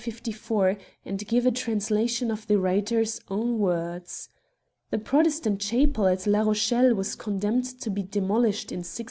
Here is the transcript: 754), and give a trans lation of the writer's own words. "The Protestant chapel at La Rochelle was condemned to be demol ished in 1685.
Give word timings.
754), 0.03 0.77
and 1.05 1.27
give 1.27 1.45
a 1.45 1.51
trans 1.51 1.89
lation 1.89 2.31
of 2.31 2.47
the 2.47 2.57
writer's 2.57 3.19
own 3.27 3.59
words. 3.59 4.29
"The 4.89 4.97
Protestant 4.97 5.61
chapel 5.61 6.07
at 6.07 6.25
La 6.25 6.41
Rochelle 6.41 6.95
was 6.95 7.13
condemned 7.13 7.65
to 7.79 7.91
be 7.91 8.01
demol 8.01 8.49
ished 8.49 8.71
in 8.73 8.79
1685. 8.81 8.99